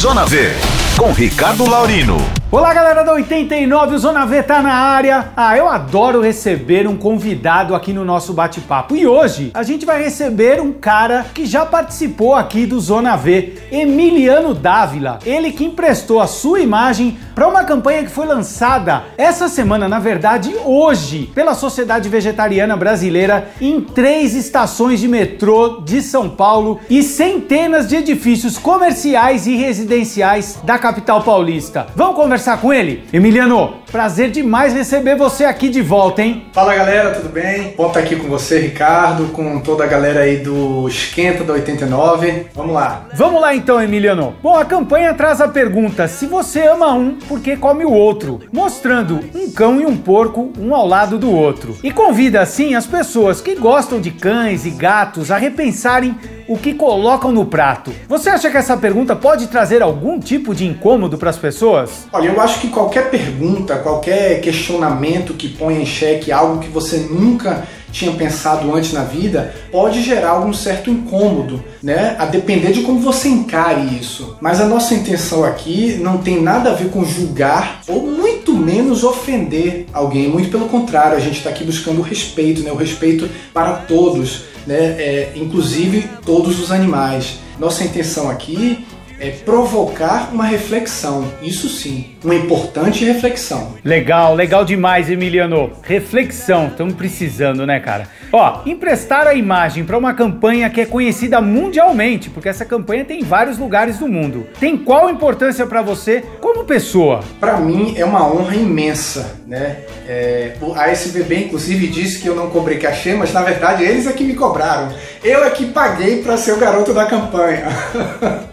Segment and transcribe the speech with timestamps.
[0.00, 0.54] Zona V,
[0.96, 2.39] com Ricardo Laurino.
[2.52, 5.30] Olá, galera da 89, o Zona V tá na área.
[5.36, 8.96] Ah, eu adoro receber um convidado aqui no nosso bate-papo.
[8.96, 13.56] E hoje a gente vai receber um cara que já participou aqui do Zona V,
[13.70, 15.20] Emiliano Dávila.
[15.24, 20.00] Ele que emprestou a sua imagem para uma campanha que foi lançada essa semana, na
[20.00, 27.00] verdade, hoje, pela Sociedade Vegetariana Brasileira em três estações de metrô de São Paulo e
[27.04, 31.86] centenas de edifícios comerciais e residenciais da capital paulista.
[31.94, 33.04] Vamos conversar conversar com ele?
[33.12, 36.46] Emiliano, prazer demais receber você aqui de volta, hein?
[36.54, 37.74] Fala galera, tudo bem?
[37.76, 42.46] Bom estar aqui com você, Ricardo, com toda a galera aí do Esquenta da 89.
[42.54, 43.06] Vamos lá.
[43.14, 44.34] Vamos lá então, Emiliano.
[44.42, 48.40] Bom, a campanha traz a pergunta: se você ama um, por que come o outro?
[48.50, 51.76] Mostrando um cão e um porco um ao lado do outro.
[51.84, 56.16] E convida assim as pessoas que gostam de cães e gatos a repensarem
[56.50, 57.92] o que colocam no prato.
[58.08, 62.08] Você acha que essa pergunta pode trazer algum tipo de incômodo para as pessoas?
[62.12, 67.06] Olha, eu acho que qualquer pergunta, qualquer questionamento que ponha em xeque algo que você
[67.08, 72.16] nunca tinha pensado antes na vida, pode gerar algum certo incômodo, né?
[72.18, 74.36] A depender de como você encare isso.
[74.40, 79.04] Mas a nossa intenção aqui não tem nada a ver com julgar ou muito menos
[79.04, 80.28] ofender alguém.
[80.28, 82.72] Muito pelo contrário, a gente está aqui buscando o respeito, né?
[82.72, 87.38] O respeito para todos né, é, inclusive todos os animais.
[87.58, 88.86] Nossa intenção aqui
[89.20, 93.74] é provocar uma reflexão, isso sim, uma importante reflexão.
[93.84, 95.70] Legal, legal demais, Emiliano.
[95.82, 98.08] Reflexão, estamos precisando, né, cara?
[98.32, 103.20] Ó, emprestar a imagem para uma campanha que é conhecida mundialmente, porque essa campanha tem
[103.20, 104.46] em vários lugares do mundo.
[104.58, 107.20] Tem qual importância para você como pessoa?
[107.38, 109.78] Para mim é uma honra imensa, né?
[110.08, 114.12] É, a SBB inclusive disse que eu não cobrei cachê, mas na verdade eles é
[114.12, 114.92] que me cobraram.
[115.22, 117.66] Eu é que paguei para ser o garoto da campanha.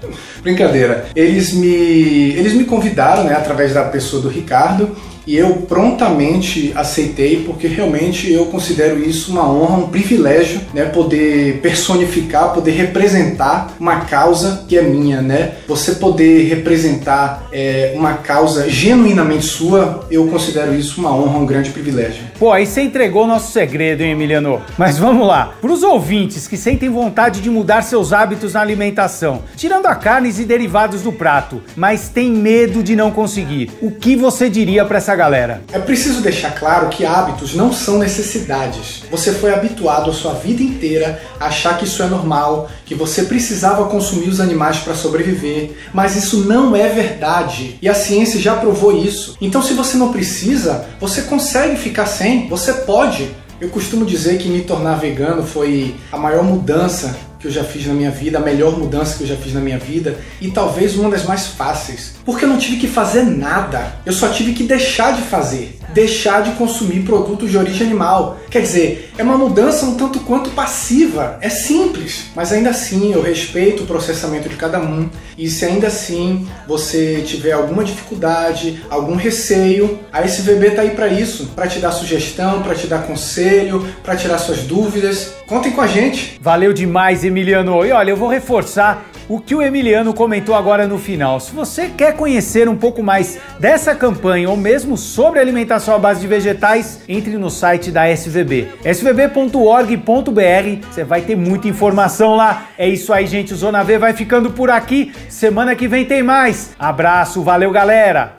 [0.48, 1.08] Brincadeira.
[1.14, 4.95] Eles me, eles me convidaram, né, através da pessoa do Ricardo,
[5.28, 11.60] e eu prontamente aceitei porque realmente eu considero isso uma honra, um privilégio, né, poder
[11.61, 15.55] personificar, poder representar uma causa que é minha, né?
[15.67, 21.71] Você poder representar é, uma causa genuinamente sua, eu considero isso uma honra, um grande
[21.71, 22.23] privilégio.
[22.39, 24.61] Pô, aí você entregou o nosso segredo, hein, Emiliano?
[24.77, 25.55] Mas vamos lá.
[25.59, 30.37] Para os ouvintes que sentem vontade de mudar seus hábitos na alimentação, tirando a carnes
[30.37, 34.99] e derivados do prato, mas tem medo de não conseguir, o que você diria para
[34.99, 35.64] essa galera?
[35.73, 39.03] É preciso deixar claro que hábitos não são necessidades.
[39.09, 43.23] Você foi habituado a sua vida inteira a achar que isso é normal, que você
[43.23, 48.55] precisava consumir os animais para sobreviver, mas isso não é verdade e a ciência já
[48.55, 49.37] provou isso.
[49.42, 53.30] Então, se você não precisa, você consegue ficar sem, você pode.
[53.59, 57.86] Eu costumo dizer que me tornar vegano foi a maior mudança que eu já fiz
[57.86, 60.95] na minha vida, a melhor mudança que eu já fiz na minha vida e talvez
[60.95, 64.64] uma das mais fáceis, porque eu não tive que fazer nada, eu só tive que
[64.64, 68.37] deixar de fazer deixar de consumir produtos de origem animal.
[68.49, 73.21] Quer dizer, é uma mudança um tanto quanto passiva, é simples, mas ainda assim eu
[73.21, 75.09] respeito o processamento de cada um.
[75.37, 81.08] E se ainda assim você tiver alguma dificuldade, algum receio, a SVB tá aí para
[81.08, 85.33] isso, para te dar sugestão, para te dar conselho, para tirar suas dúvidas.
[85.47, 86.37] Contem com a gente.
[86.42, 87.86] Valeu demais, Emiliano.
[87.86, 91.39] E olha, eu vou reforçar o que o Emiliano comentou agora no final.
[91.39, 96.21] Se você quer conhecer um pouco mais dessa campanha ou mesmo sobre alimentação à base
[96.21, 100.88] de vegetais, entre no site da SVB, svb.org.br.
[100.89, 102.67] Você vai ter muita informação lá.
[102.77, 103.54] É isso aí, gente.
[103.54, 105.11] O Zona V vai ficando por aqui.
[105.30, 106.73] Semana que vem tem mais.
[106.80, 108.36] Abraço, valeu, galera!